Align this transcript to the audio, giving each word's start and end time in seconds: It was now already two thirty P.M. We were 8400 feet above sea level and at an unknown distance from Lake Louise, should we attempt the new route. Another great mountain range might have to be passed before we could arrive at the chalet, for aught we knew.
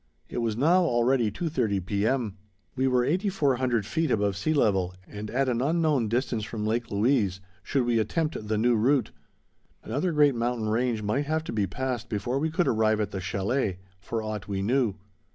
It 0.29 0.39
was 0.39 0.57
now 0.57 0.81
already 0.83 1.29
two 1.29 1.47
thirty 1.47 1.79
P.M. 1.79 2.35
We 2.75 2.87
were 2.87 3.05
8400 3.05 3.85
feet 3.85 4.09
above 4.09 4.35
sea 4.35 4.51
level 4.55 4.95
and 5.07 5.29
at 5.29 5.47
an 5.47 5.61
unknown 5.61 6.07
distance 6.07 6.43
from 6.43 6.65
Lake 6.65 6.89
Louise, 6.89 7.39
should 7.61 7.83
we 7.85 7.99
attempt 7.99 8.47
the 8.47 8.57
new 8.57 8.73
route. 8.75 9.11
Another 9.83 10.11
great 10.11 10.33
mountain 10.33 10.69
range 10.69 11.03
might 11.03 11.27
have 11.27 11.43
to 11.43 11.53
be 11.53 11.67
passed 11.67 12.09
before 12.09 12.39
we 12.39 12.49
could 12.49 12.67
arrive 12.67 12.99
at 12.99 13.11
the 13.11 13.21
chalet, 13.21 13.77
for 13.99 14.23
aught 14.23 14.47
we 14.47 14.63
knew. 14.63 14.95